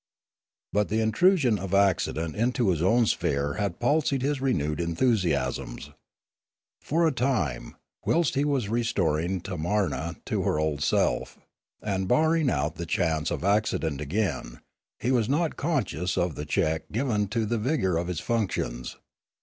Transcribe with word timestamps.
But 0.73 0.89
the 0.89 0.99
intrusion 0.99 1.59
of 1.59 1.75
accident 1.75 2.35
into 2.35 2.69
his 2.69 2.81
own 2.81 3.05
sphere 3.05 3.53
had 3.61 3.79
palsied 3.79 4.23
his 4.23 4.41
renewed 4.41 4.79
enthusiasms. 4.81 5.91
For 6.81 7.05
a 7.05 7.11
time, 7.11 7.75
whilst 8.03 8.33
he 8.33 8.43
was 8.43 8.67
restoring 8.67 9.41
Tamarna 9.41 10.15
to 10.25 10.41
her 10.41 10.57
old 10.57 10.81
self, 10.81 11.37
and 11.83 12.07
barring 12.07 12.49
out 12.49 12.77
the 12.77 12.87
chance 12.87 13.29
of 13.29 13.43
accident 13.43 14.01
again, 14.01 14.61
he 14.99 15.11
was 15.11 15.29
not 15.29 15.55
conscious 15.55 16.17
of 16.17 16.33
the 16.33 16.45
check 16.47 16.91
given 16.91 17.27
to 17.27 17.45
the 17.45 17.59
vigour 17.59 17.95
of 17.97 18.07
his 18.07 18.19
functions. 18.21 18.97